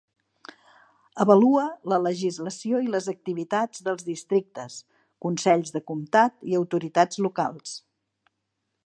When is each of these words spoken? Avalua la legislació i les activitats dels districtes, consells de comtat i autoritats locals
Avalua 1.25 1.65
la 1.93 1.99
legislació 2.05 2.79
i 2.85 2.89
les 2.95 3.09
activitats 3.13 3.85
dels 3.89 4.07
districtes, 4.09 4.79
consells 5.27 5.77
de 5.77 5.83
comtat 5.93 6.41
i 6.53 6.59
autoritats 6.63 7.25
locals 7.27 7.77